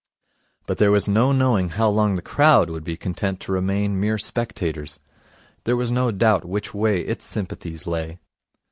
[0.65, 4.17] But there was no knowing how long the crowd would be content to remain mere
[4.17, 4.97] spectators.
[5.65, 8.17] There was no doubt which way its sympathies lay.